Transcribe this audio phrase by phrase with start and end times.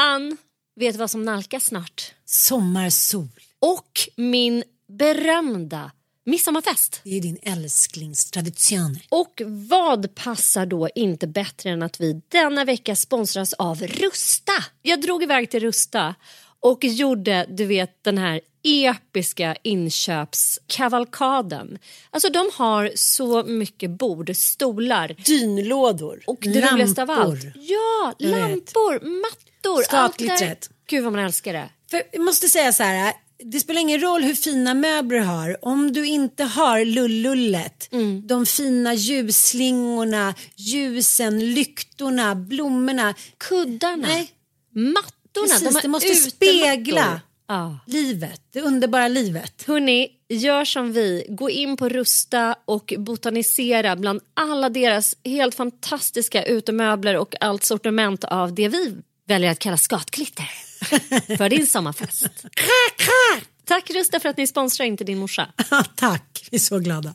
[0.00, 0.36] Ann,
[0.76, 2.14] vet du vad som nalkas snart?
[2.24, 3.28] Sommarsol.
[3.58, 5.90] Och min berömda
[6.24, 7.00] midsommarfest.
[7.04, 8.98] Det är din älsklingstradition.
[9.08, 14.52] Och vad passar då inte bättre än att vi denna vecka sponsras av Rusta?
[14.82, 16.14] Jag drog iväg till Rusta
[16.60, 21.78] och gjorde, du vet, den här episka inköpskavalkaden.
[22.10, 26.20] Alltså de har så mycket bord, stolar Dynlådor.
[26.26, 27.24] och det roligaste av lampor.
[27.24, 27.44] allt.
[27.54, 28.40] Ja, Jag vet.
[28.40, 29.82] lampor, mattor.
[30.44, 30.70] rätt.
[30.86, 31.68] Gud vad man älskar det.
[31.90, 33.12] För jag måste säga så här.
[33.44, 35.64] Det spelar ingen roll hur fina möbler du har.
[35.64, 38.26] Om du inte har lullullet, Mm.
[38.26, 43.14] de fina ljusslingorna, ljusen, lyktorna, blommorna.
[43.38, 44.30] Kuddarna, Nej,
[44.72, 45.48] mattorna.
[45.48, 45.60] precis.
[45.72, 46.30] de det måste utemattor.
[46.30, 47.78] spegla Ja.
[47.86, 49.64] livet, det underbara livet.
[49.66, 51.26] Hörni, gör som vi.
[51.28, 58.24] Gå in på Rusta och botanisera bland alla deras helt fantastiska utemöbler och allt sortiment
[58.24, 58.96] av det vi
[59.26, 60.44] väljer att kalla skatklitter
[61.36, 62.46] för din sommarfest.
[63.64, 65.48] Tack Rusta för att ni sponsrar Inte din morsa.
[65.96, 67.14] Tack, vi är så glada.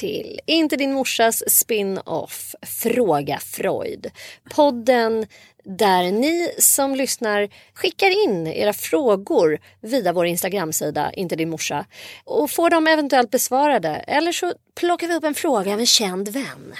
[0.00, 4.06] Till Inte din morsas spin-off Fråga Freud.
[4.54, 5.26] Podden
[5.64, 11.86] där ni som lyssnar skickar in era frågor via vår Instagramsida Inte din morsa
[12.24, 16.28] och får dem eventuellt besvarade eller så plockar vi upp en fråga av en känd
[16.28, 16.74] vän.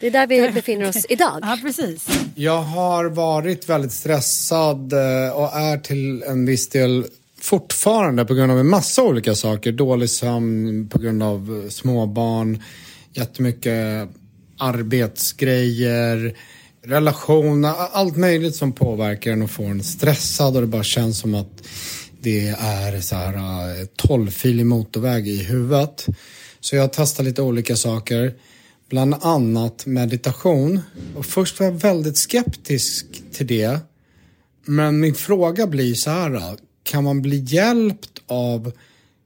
[0.00, 1.38] Det är där vi befinner oss idag.
[1.42, 2.06] Ja, precis.
[2.34, 7.04] Jag har varit väldigt stressad eh, och är till en viss del
[7.40, 9.72] fortfarande på grund av en massa olika saker.
[9.72, 12.62] Dålig sömn på grund av eh, småbarn,
[13.12, 14.08] jättemycket
[14.58, 16.36] arbetsgrejer,
[16.84, 21.34] relationer, allt möjligt som påverkar en och får en stressad och det bara känns som
[21.34, 21.62] att
[22.20, 26.06] det är så här eh, tolvfilig motorväg i huvudet.
[26.60, 28.34] Så jag testar lite olika saker.
[28.88, 30.80] Bland annat meditation.
[31.16, 33.78] Och först var jag väldigt skeptisk till det.
[34.64, 36.56] Men min fråga blir så här.
[36.82, 38.72] Kan man bli hjälpt av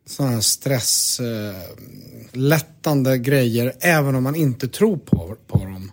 [0.07, 5.93] sådana här stresslättande eh, grejer även om man inte tror på, på dem?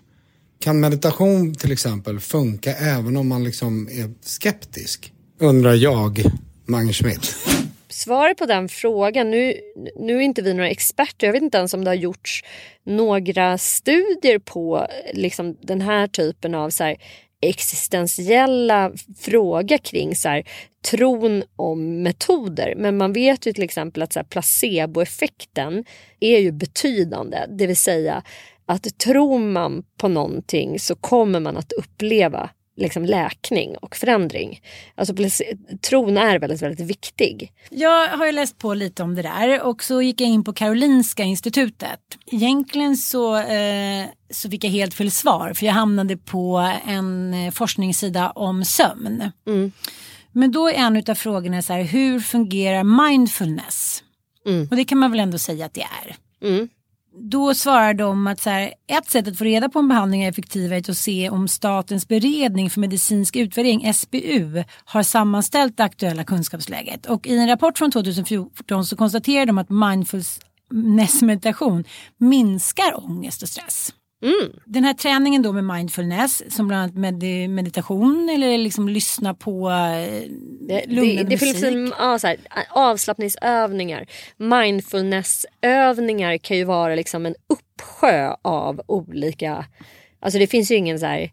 [0.59, 5.13] Kan meditation till exempel funka även om man liksom är skeptisk?
[5.39, 6.23] Undrar jag,
[6.65, 7.35] Magnus Schmidt.
[7.89, 9.53] Svaret på den frågan, nu,
[9.95, 12.43] nu är inte vi några experter, jag vet inte ens om det har gjorts
[12.83, 16.97] några studier på liksom, den här typen av så här,
[17.41, 20.43] existentiella fråga kring så här,
[20.89, 22.73] tron om metoder.
[22.77, 25.85] Men man vet ju till exempel att så här, placeboeffekten
[26.19, 27.37] är ju betydande.
[27.49, 28.23] Det vill säga
[28.65, 32.49] att tror man på någonting så kommer man att uppleva
[32.81, 34.61] liksom läkning och förändring.
[34.95, 35.13] Alltså
[35.81, 37.51] tron är väldigt, väldigt viktig.
[37.69, 40.53] Jag har ju läst på lite om det där och så gick jag in på
[40.53, 41.99] Karolinska institutet.
[42.25, 47.51] Egentligen så, eh, så fick jag helt fel svar för jag hamnade på en eh,
[47.51, 49.31] forskningssida om sömn.
[49.47, 49.71] Mm.
[50.31, 54.03] Men då är en av frågorna så här, hur fungerar mindfulness?
[54.45, 54.67] Mm.
[54.71, 56.15] Och det kan man väl ändå säga att det är.
[56.47, 56.69] Mm
[57.13, 60.29] då svarar de att så här, ett sätt att få reda på om behandling är
[60.29, 66.23] effektiv är att se om Statens beredning för medicinsk utvärdering, SBU, har sammanställt det aktuella
[66.23, 67.05] kunskapsläget.
[67.05, 71.83] Och i en rapport från 2014 så konstaterar de att mindfulness meditation
[72.17, 73.93] minskar ångest och stress.
[74.21, 74.59] Mm.
[74.65, 79.69] Den här träningen då med mindfulness som bland annat med meditation eller liksom lyssna på
[79.69, 80.23] eh,
[80.67, 82.37] det, det finns liksom, ja, så här,
[82.69, 84.07] avslappningsövningar.
[84.37, 89.65] Mindfulnessövningar kan ju vara liksom en uppsjö av olika,
[90.19, 91.31] alltså det finns ju ingen så här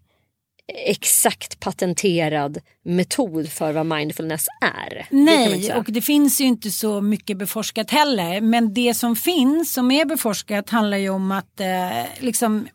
[0.85, 5.07] exakt patenterad metod för vad mindfulness är.
[5.09, 8.41] Nej, det och det finns ju inte så mycket beforskat heller.
[8.41, 12.67] Men det som finns som är beforskat handlar ju om att eh, liksom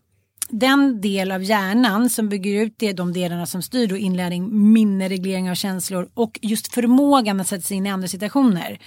[0.59, 5.09] den del av hjärnan som bygger ut det, de delarna som styr då inlärning, minne,
[5.09, 8.79] reglering av känslor och just förmågan att sätta sig in i andra situationer.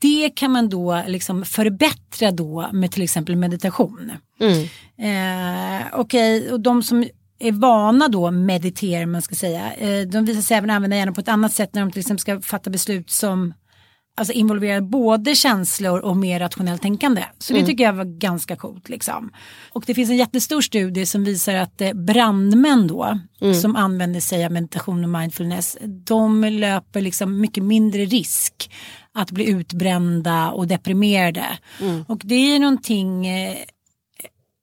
[0.00, 4.12] Det kan man då liksom förbättra då med till exempel meditation.
[4.40, 4.62] Mm.
[4.98, 7.04] Eh, Okej, okay, och de som
[7.38, 9.74] är vana då meditera man ska säga.
[9.74, 12.20] Eh, de visar sig även använda hjärnan på ett annat sätt när de till exempel
[12.20, 13.54] ska fatta beslut som
[14.16, 17.24] alltså involverar både känslor och mer rationellt tänkande.
[17.38, 17.62] Så mm.
[17.62, 18.88] det tycker jag var ganska coolt.
[18.88, 19.30] Liksom.
[19.72, 23.54] Och det finns en jättestor studie som visar att eh, brandmän då mm.
[23.54, 28.70] som använder sig av meditation och mindfulness de löper liksom mycket mindre risk
[29.14, 31.58] att bli utbrända och deprimerade.
[31.80, 32.04] Mm.
[32.08, 33.56] Och det är någonting eh,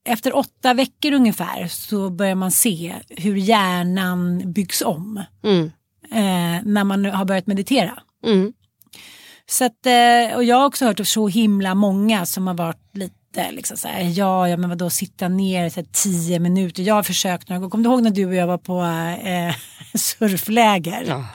[0.04, 5.24] efter åtta veckor ungefär så börjar man se hur hjärnan byggs om.
[5.44, 5.70] Mm.
[6.12, 8.02] Eh, när man har börjat meditera.
[9.50, 13.50] Så att, eh, och jag har också hört så himla många som har varit lite
[13.50, 16.82] liksom så här, ja, ja men vadå sitta ner så här, tio minuter.
[16.82, 17.70] Jag har försökt några gånger.
[17.70, 18.82] Kommer du ihåg när du och jag var på
[19.28, 19.54] eh,
[19.94, 21.04] surfläger?
[21.08, 21.26] Ja.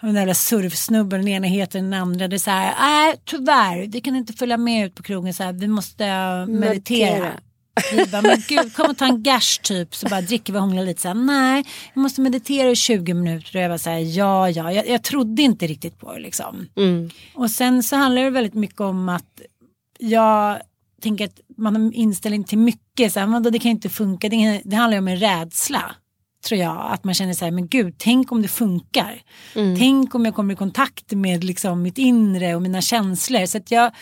[0.00, 2.28] Den där surfsnubben, den ena heter den andra.
[2.28, 5.42] Det är så här, nej tyvärr, vi kan inte följa med ut på krogen så
[5.42, 6.04] här, vi måste
[6.46, 7.10] meditera.
[7.10, 7.32] meditera.
[7.92, 9.94] Vi bara, men gud, kom och ta en gash typ.
[9.94, 11.00] Så bara dricker vi och hånglar lite.
[11.00, 11.64] Så här, Nej,
[11.94, 13.56] jag måste meditera i 20 minuter.
[13.56, 14.72] Och jag var så här, ja, ja.
[14.72, 16.68] Jag, jag trodde inte riktigt på det liksom.
[16.76, 17.10] Mm.
[17.34, 19.40] Och sen så handlar det väldigt mycket om att
[19.98, 20.58] jag
[21.02, 23.12] tänker att man har inställning till mycket.
[23.12, 24.28] Så här, men det kan inte funka.
[24.28, 25.94] Det, det handlar om en rädsla
[26.48, 26.92] tror jag.
[26.92, 29.22] Att man känner så här, men gud, tänk om det funkar.
[29.54, 29.78] Mm.
[29.78, 33.46] Tänk om jag kommer i kontakt med liksom mitt inre och mina känslor.
[33.46, 33.92] Så att jag,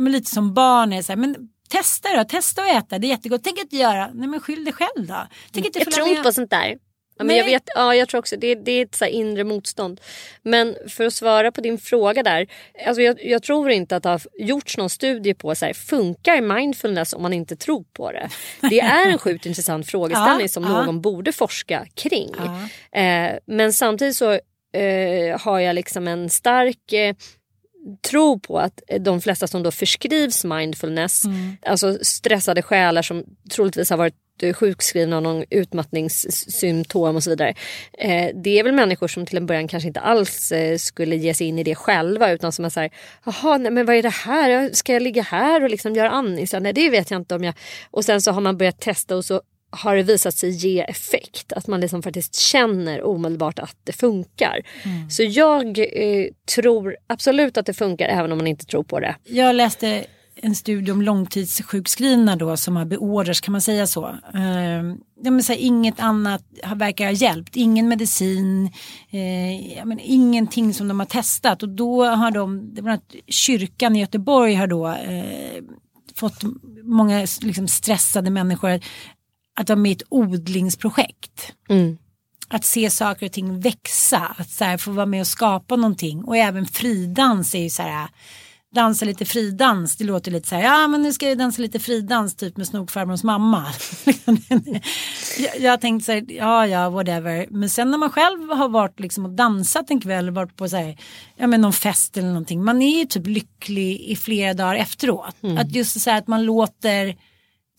[0.00, 1.36] men lite som barn är så här, men
[1.68, 3.40] Testa då, testa att äta, det är jättegott.
[3.44, 5.26] Tänk inte göra, nej men skyll dig själv då.
[5.52, 6.78] Tänk inte jag tror inte på sånt där.
[7.18, 10.00] Ja, men jag, vet, ja, jag tror också det, det är ett så inre motstånd.
[10.42, 12.46] Men för att svara på din fråga där.
[12.86, 16.40] Alltså jag, jag tror inte att det har gjorts någon studie på så här, funkar
[16.40, 18.28] mindfulness om man inte tror på det.
[18.70, 20.84] Det är en sjukt intressant frågeställning ja, som ja.
[20.84, 22.34] någon borde forska kring.
[22.92, 24.32] Eh, men samtidigt så
[24.72, 27.14] eh, har jag liksom en stark eh,
[28.10, 31.56] tro på att de flesta som då förskrivs mindfulness, mm.
[31.62, 34.14] alltså stressade själar som troligtvis har varit
[34.54, 37.54] sjukskrivna av någon utmattningssymptom och så vidare.
[37.98, 41.34] Eh, det är väl människor som till en början kanske inte alls eh, skulle ge
[41.34, 42.90] sig in i det själva utan som är såhär,
[43.24, 46.46] jaha nej men vad är det här, ska jag ligga här och liksom göra andning?
[46.46, 47.54] Så, nej det vet jag inte om jag...
[47.90, 49.42] Och sen så har man börjat testa och så
[49.76, 51.52] har det visat sig ge effekt.
[51.52, 54.60] Att man liksom faktiskt känner omedelbart att det funkar.
[54.82, 55.10] Mm.
[55.10, 59.16] Så jag eh, tror absolut att det funkar även om man inte tror på det.
[59.24, 60.06] Jag läste
[60.42, 64.08] en studie om långtidssjukskrivna då som har beordrats, kan man säga så?
[64.34, 66.42] Eh, jag säga, inget annat
[66.74, 68.66] verkar ha hjälpt, ingen medicin,
[69.10, 74.00] eh, men, ingenting som de har testat och då har de, det var kyrkan i
[74.00, 75.62] Göteborg har då eh,
[76.14, 76.42] fått
[76.82, 78.80] många liksom, stressade människor
[79.56, 81.52] att vara med i ett odlingsprojekt.
[81.68, 81.98] Mm.
[82.48, 86.24] Att se saker och ting växa, att så här, få vara med och skapa någonting.
[86.24, 88.08] Och även fridans är ju så här,
[88.74, 91.78] dansa lite fridans, det låter lite så här, ja men nu ska jag dansa lite
[91.78, 93.66] fridans typ med snokfarbrorns mamma.
[95.38, 97.46] jag, jag tänkte så här, ja ja whatever.
[97.50, 100.76] Men sen när man själv har varit liksom och dansat en kväll, varit på så
[100.76, 100.96] här,
[101.36, 105.36] ja men någon fest eller någonting, man är ju typ lycklig i flera dagar efteråt.
[105.42, 105.58] Mm.
[105.58, 107.16] Att just så här att man låter,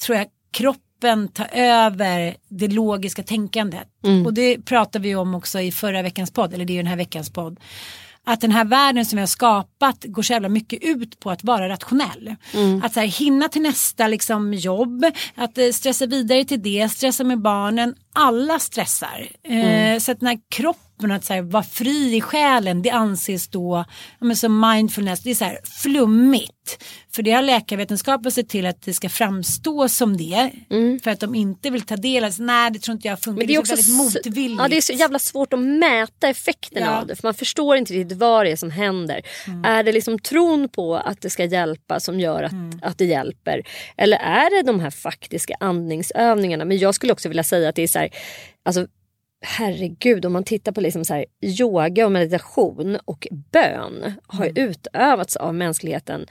[0.05, 3.87] tror jag, kroppen kroppen ta över det logiska tänkandet.
[4.03, 4.25] Mm.
[4.25, 6.89] Och det pratade vi om också i förra veckans podd, eller det är ju den
[6.89, 7.59] här veckans podd.
[8.29, 11.43] att den här världen som vi har skapat går så jävla mycket ut på att
[11.43, 12.35] vara rationell.
[12.53, 12.81] Mm.
[12.83, 17.23] Att så här, hinna till nästa liksom, jobb, att eh, stressa vidare till det, stressa
[17.23, 17.95] med barnen.
[18.19, 19.27] Alla stressar.
[19.43, 19.93] Mm.
[19.93, 23.47] Eh, så att den här kroppen, att så här, vara fri i själen, det anses
[23.47, 23.85] då
[24.19, 26.83] men som mindfulness, det är så här flummigt.
[27.15, 30.51] För det har läkarvetenskapen sett till att det ska framstå som det.
[31.03, 33.37] För att de inte vill ta del av, nej det tror inte jag funkar, Mm.
[33.37, 34.61] Men det är också så väldigt motvilligt.
[34.61, 36.97] Ja, det är så jävla svårt att mäta effekterna Ja.
[37.01, 37.15] av det.
[37.15, 39.21] För man förstår inte riktigt vad det är som händer.
[39.47, 39.65] Mm.
[39.65, 42.79] Är det liksom tron på att det ska hjälpa som gör att, Mm.
[42.83, 43.61] att det hjälper?
[43.97, 46.65] Eller är det de här faktiska andningsövningarna?
[46.65, 48.06] Men jag skulle också vilja säga att det är så här,
[48.63, 48.87] alltså
[49.41, 54.69] herregud om man tittar på liksom så här, yoga och meditation och bön har Mm.
[54.69, 56.25] utövats av mänskligheten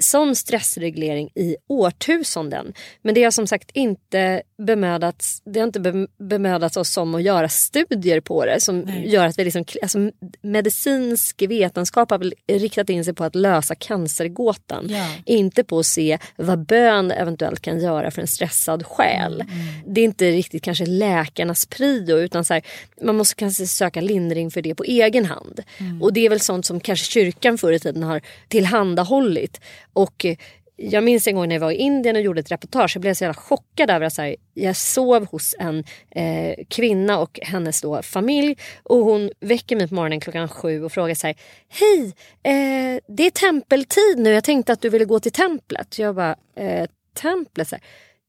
[0.00, 2.72] som stressreglering i årtusenden.
[3.02, 7.22] Men det har som sagt inte bemödats, det har inte be- bemödats oss om att
[7.22, 9.08] göra studier på det som Nej.
[9.08, 10.10] gör att vi liksom, alltså
[10.42, 14.86] medicinsk vetenskap har riktat in sig på att lösa cancergåtan.
[14.88, 15.06] Ja.
[15.26, 19.44] Inte på att se vad bön eventuellt kan göra för en stressad själ.
[19.86, 22.62] Det är inte riktigt kanske läkarnas prio utan så här,
[23.02, 25.60] man måste kanske söka lindring för det på egen hand.
[26.00, 29.60] Och det är väl sånt som kanske kyrkan förr i tiden har tillhandahållit.
[29.92, 30.36] Och eh,
[30.76, 32.96] jag minns en gång när jag var i Indien och gjorde ett reportage.
[32.96, 37.18] Jag blev så jävla chockad över att så här, jag sov hos en eh, kvinna
[37.18, 38.56] och hennes då familj.
[38.82, 41.36] Och hon väcker mig på morgonen klockan sju och frågar så här.
[41.68, 44.30] Hej, eh, det är tempeltid nu.
[44.30, 45.98] Jag tänkte att du ville gå till templet.
[45.98, 47.68] Jag bara, eh, templet?
[47.68, 47.84] Så här,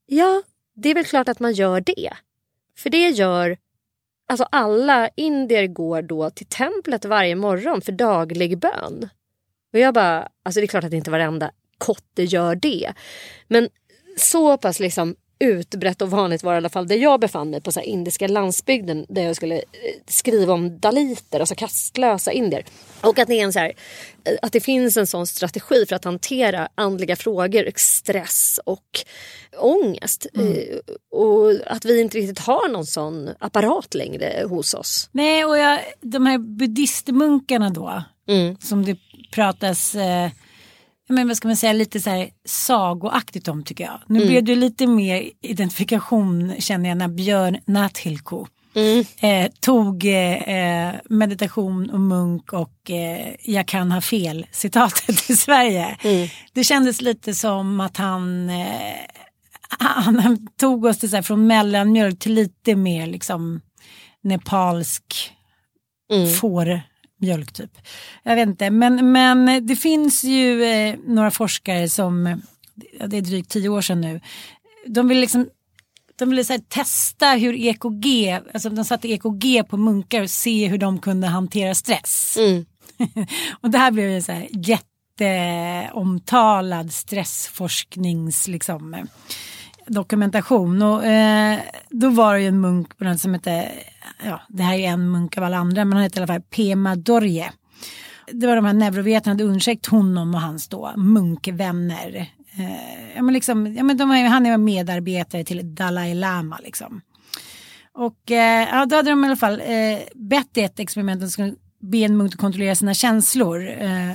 [0.06, 0.42] ja,
[0.76, 2.10] det är väl klart att man gör det.
[2.78, 3.56] För det gör
[4.26, 9.08] Alltså alla indier går då till templet varje morgon för daglig bön.
[9.74, 12.92] Och jag bara, alltså det är klart att inte varenda kotte gör det.
[13.48, 13.68] Men
[14.16, 17.72] så pass liksom utbrett och vanligt var i alla fall där jag befann mig på
[17.72, 19.62] så indiska landsbygden där jag skulle eh,
[20.06, 22.64] skriva om daliter, alltså kastlösa indier.
[23.00, 23.72] Och att det, är en så här,
[24.24, 29.00] eh, att det finns en sån strategi för att hantera andliga frågor, stress och
[29.58, 30.26] ångest.
[30.34, 30.78] Eh,
[31.18, 35.08] Och att vi inte riktigt har någon sån apparat längre hos oss.
[35.12, 38.56] Nej, och jag, de här buddhistmunkarna då, Mm.
[38.60, 38.96] som det
[39.30, 40.30] pratas, eh,
[41.08, 44.00] men vad ska man säga, lite så här sagoaktigt om tycker jag.
[44.06, 48.46] Nu blev det lite mer identifikation känner jag när Björn Nathilko
[49.20, 55.96] eh, tog eh, meditation och munk och eh, jag kan ha fel citatet i Sverige.
[56.52, 58.96] Det kändes lite som att han eh,
[59.78, 63.60] han tog oss till så här, från mellanmjölk till lite mer liksom
[64.22, 65.32] nepalsk
[67.24, 67.70] fårmjölk typ.
[68.22, 72.42] Jag vet inte, men, men det finns ju eh, några forskare som,
[73.06, 74.20] det är drygt tio år sedan nu,
[74.86, 75.48] de vill liksom
[76.16, 80.78] de ville så testa hur EKG, alltså de satte EKG på munkar och se hur
[80.78, 82.36] de kunde hantera stress.
[82.38, 82.66] Mm.
[83.60, 89.06] och det här blev ju så här jätteomtalad stressforsknings liksom,
[89.86, 90.82] dokumentation.
[90.82, 91.60] Och, eh,
[91.90, 93.68] då var det ju en munk på den som hette,
[94.24, 96.32] ja det här är ju en munk av alla andra, men han hette i alla
[96.32, 97.52] fall Pema Dorje.
[98.32, 102.30] Det var de här neurovetarna hade undersökt honom och hans då munkvänner.
[102.58, 107.00] Eh, ja, men liksom, ja, men de, var- han är medarbetare till Dalai Lama liksom.
[107.94, 111.28] Och eh, ja, då hade de i alla fall eh, bett i ett experiment att
[111.28, 113.68] de skulle be en munk att kontrollera sina känslor.
[113.78, 114.10] Eh,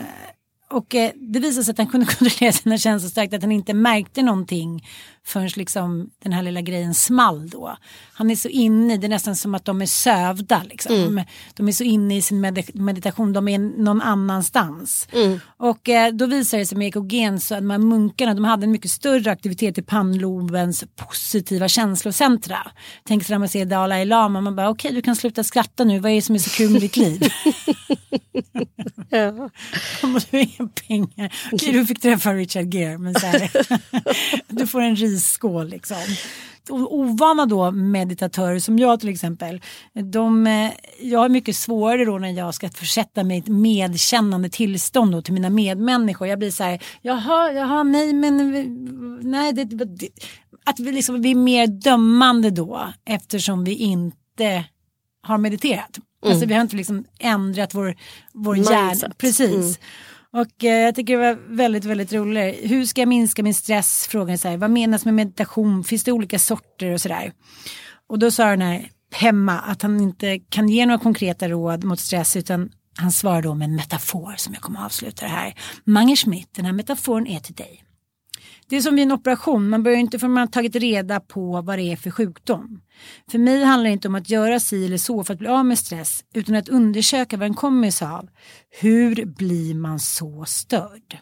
[0.71, 3.73] och eh, det visade sig att han kunde kontrollera sina känslor starkt, att han inte
[3.73, 4.87] märkte någonting
[5.25, 7.77] förrän liksom den här lilla grejen small då.
[8.13, 11.23] Han är så inne i, det är nästan som att de är sövda liksom.
[11.55, 15.07] De är så inne i sin med meditation, de är någon annanstans.
[15.57, 18.63] Och eh, då visade det sig med EKG så att de här munkarna, de hade
[18.63, 22.71] en mycket större aktivitet i pannlobens positiva känslocentra.
[23.03, 25.99] Tänk sig när man ser Dalai Lama, man bara okej du kan sluta skratta nu,
[25.99, 27.21] vad är det som är så kul med ditt liv?
[29.09, 29.49] Ja.
[30.67, 31.33] Pengar.
[31.51, 33.51] Okej, du fick träffa Richard Gere, men så här,
[34.47, 35.97] du får en risskål liksom.
[36.69, 39.61] Ovana då meditatörer som jag till exempel,
[40.11, 44.49] de, eh, jag har mycket svårare då när jag ska försätta mig i ett medkännande
[44.49, 46.27] tillstånd då till mina medmänniskor.
[46.27, 48.51] Jag blir så här, jaha, jaha, nej men,
[49.21, 50.09] nej, det, det,
[50.65, 54.65] att vi liksom blir mer dömande då eftersom vi inte
[55.21, 55.99] har mediterat.
[56.25, 57.95] Alltså vi har inte liksom ändrat vår,
[58.33, 59.13] vår hjärna.
[59.17, 59.79] Precis.
[60.33, 62.71] Och eh, jag tycker det var väldigt, väldigt roligt.
[62.71, 64.07] Hur ska jag minska min stress?
[64.09, 65.83] Frågan är så här, vad menas med meditation?
[65.83, 67.33] Finns det olika sorter och sådär?
[68.09, 71.99] Och då sa den här Pemma att han inte kan ge några konkreta råd mot
[71.99, 75.53] stress utan han svarar då med en metafor som jag kommer att avsluta det här.
[75.83, 77.83] Mange Schmidt, den här metaforen är till dig.
[78.67, 81.61] Det är som vid en operation, man börjar inte förrän man har tagit reda på
[81.61, 82.81] vad det är för sjukdom.
[83.31, 85.65] För mig handlar det inte om att göra si eller så för att bli av
[85.65, 88.29] med stress utan att undersöka vad den kommer sig av.
[88.81, 91.17] Hur blir man så störd?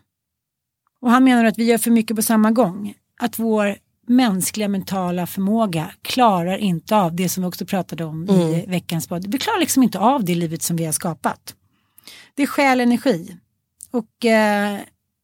[1.01, 2.93] Och han menar att vi gör för mycket på samma gång.
[3.19, 8.41] Att vår mänskliga mentala förmåga klarar inte av det som vi också pratade om mm.
[8.41, 9.31] i veckans podd.
[9.31, 11.55] Vi klarar liksom inte av det livet som vi har skapat.
[12.35, 13.37] Det är själ energi.
[13.91, 14.79] Och eh,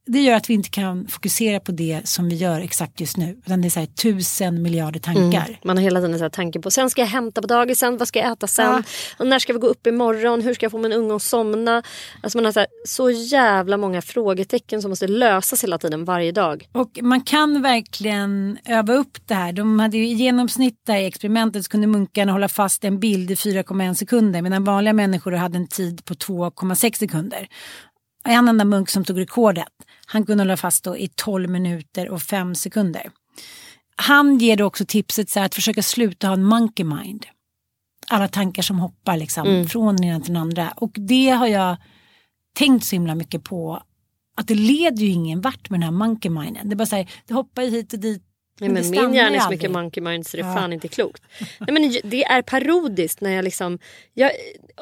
[0.05, 3.37] det gör att vi inte kan fokusera på det som vi gör exakt just nu.
[3.45, 5.45] Utan det är så här, tusen miljarder tankar.
[5.47, 5.57] Mm.
[5.63, 8.07] Man har hela tiden så här tanke på sen ska jag hämta på dagisen, vad
[8.07, 8.83] ska jag äta sen?
[9.19, 9.25] Ja.
[9.25, 10.41] När ska vi gå upp imorgon?
[10.41, 11.83] Hur ska jag få min unge att somna?
[12.21, 16.31] Alltså man har så, här, så jävla många frågetecken som måste lösas hela tiden varje
[16.31, 16.67] dag.
[16.71, 19.53] Och man kan verkligen öva upp det här.
[19.53, 23.31] De hade ju i genomsnitt där i experimentet så kunde munkarna hålla fast en bild
[23.31, 27.47] i 4,1 sekunder medan vanliga människor hade en tid på 2,6 sekunder.
[28.25, 29.67] En enda munk som tog rekordet
[30.05, 33.11] han kunde hålla fast då i 12 minuter och 5 sekunder.
[33.95, 37.25] Han ger då också tipset så att försöka sluta ha en monkey mind.
[38.07, 39.67] Alla tankar som hoppar liksom mm.
[39.67, 40.71] från den ena till den andra.
[40.75, 41.77] Och det har jag
[42.55, 43.83] tänkt så himla mycket på.
[44.35, 46.69] Att det leder ju ingen vart med den här monkey minden.
[46.69, 48.23] Det, bara så här, det hoppar ju hit och dit
[48.59, 50.55] Nej, men min hjärna är så mycket monkey mind så det är ja.
[50.55, 51.23] fan inte klokt.
[51.59, 53.79] Nej, men det är parodiskt när jag liksom
[54.13, 54.31] jag,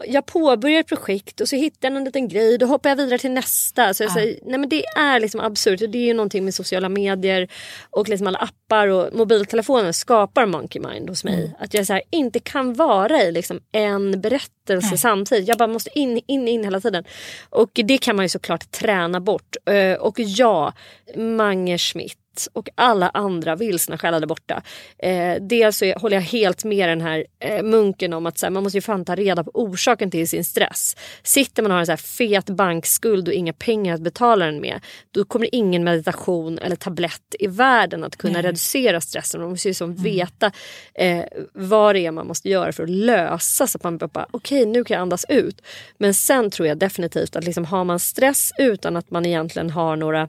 [0.07, 3.17] jag påbörjar ett projekt och så hittar jag en liten grej då hoppar jag vidare
[3.19, 3.93] till nästa.
[3.93, 4.13] Så jag ja.
[4.13, 5.79] säger, nej, men det är liksom absurt.
[5.79, 7.47] Det är ju någonting med sociala medier
[7.89, 11.33] och liksom alla appar och mobiltelefoner skapar monkey mind hos mig.
[11.33, 11.51] Mm.
[11.59, 14.97] Att jag så här, inte kan vara i liksom en berättelse nej.
[14.97, 15.47] samtidigt.
[15.47, 17.03] Jag bara måste in, in, in hela tiden.
[17.49, 19.55] Och det kan man ju såklart träna bort.
[19.99, 20.73] Och ja,
[21.15, 22.20] Mange Schmidt
[22.53, 24.61] och alla andra vilsna själar där borta.
[24.97, 28.51] Eh, dels så håller jag helt med den här eh, munken om att så här,
[28.51, 30.95] man måste ju fan ta reda på orsaken till sin stress.
[31.23, 34.61] Sitter man och har en så här fet bankskuld och inga pengar att betala den
[34.61, 34.79] med
[35.11, 38.41] då kommer ingen meditation eller tablett i världen att kunna Nej.
[38.41, 39.41] reducera stressen.
[39.41, 40.03] Man måste ju som mm.
[40.03, 40.51] veta
[40.93, 41.23] eh,
[41.53, 44.71] vad det är man måste göra för att lösa så att man bara okej okay,
[44.71, 45.61] nu kan jag andas ut.
[45.97, 49.95] Men sen tror jag definitivt att liksom, har man stress utan att man egentligen har
[49.95, 50.27] några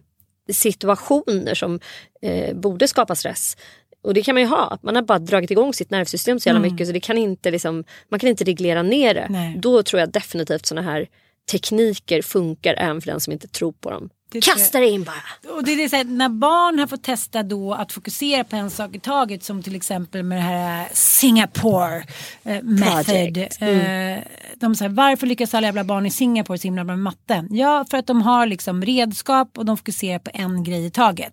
[0.49, 1.80] situationer som
[2.22, 3.56] eh, borde skapa stress.
[4.02, 4.78] Och det kan man ju ha.
[4.82, 6.72] Man har bara dragit igång sitt nervsystem så jävla mm.
[6.72, 9.26] mycket så det kan inte liksom, man kan inte reglera ner det.
[9.30, 9.56] Nej.
[9.58, 11.08] Då tror jag definitivt såna här
[11.52, 14.10] tekniker funkar även för den som inte tror på dem.
[14.40, 15.52] Kasta det in bara.
[15.54, 18.71] Och det är så här, när barn har fått testa då att fokusera på en
[18.71, 22.04] sak i taget som till exempel med det här Singapore
[22.42, 23.49] eh, method.
[23.60, 24.18] Mm.
[24.18, 24.25] Eh,
[24.56, 27.47] de säger varför lyckas alla jävla barn i Singapore så himla bra med matte?
[27.50, 31.32] Ja, för att de har liksom redskap och de fokuserar på en grej i taget.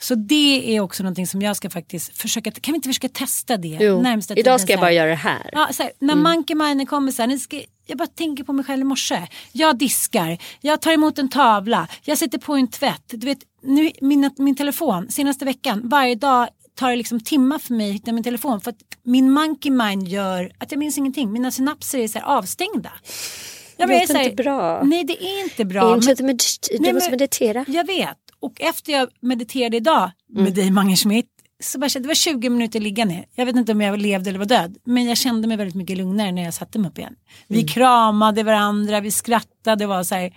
[0.00, 3.56] Så det är också någonting som jag ska faktiskt försöka, kan vi inte försöka testa
[3.56, 3.78] det?
[3.80, 4.02] Jo.
[4.02, 5.50] Närmsta Idag ska jag bara göra det här.
[5.52, 6.22] Ja, så här, när mm.
[6.22, 9.26] Monkey Mind kommer så här, ni ska, jag bara tänker på mig själv i morse.
[9.52, 13.04] Jag diskar, jag tar emot en tavla, jag sätter på en tvätt.
[13.06, 17.74] Du vet, nu, min, min telefon, senaste veckan, varje dag tar det liksom timmar för
[17.74, 18.60] mig att hitta min telefon.
[18.60, 21.32] För att min monkey mind gör att jag minns ingenting.
[21.32, 22.92] Mina synapser är så avstängda.
[23.76, 24.82] det låter inte bra.
[24.84, 25.94] Nej det är inte bra.
[25.94, 27.64] Inte men, med, du nej, måste meditera.
[27.68, 28.18] Jag vet.
[28.40, 30.54] Och efter jag mediterade idag med mm.
[30.54, 33.24] dig Mange Schmidt så bara, det var 20 minuter liggande.
[33.34, 34.76] Jag vet inte om jag levde eller var död.
[34.84, 37.14] Men jag kände mig väldigt mycket lugnare när jag satte mig upp igen.
[37.46, 37.68] Vi mm.
[37.68, 39.76] kramade varandra, vi skrattade.
[39.76, 40.36] Det var så här,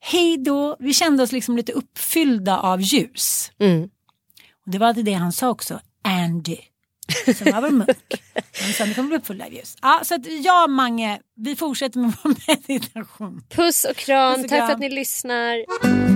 [0.00, 0.76] hej då.
[0.78, 3.52] Vi kände oss liksom lite uppfyllda av ljus.
[3.58, 3.82] Mm.
[4.66, 5.80] Och det var alltid det han sa också.
[6.02, 6.56] Andy.
[7.36, 8.22] Som var vår munk.
[8.62, 9.76] Han sa, ni kommer bli uppfyllda av ljus.
[9.82, 12.34] Ja, så att jag Mange, vi fortsätter med vår
[12.68, 13.42] meditation.
[13.50, 14.34] Puss och kram.
[14.34, 14.60] Puss och kram.
[14.60, 16.15] Tack för att ni lyssnar.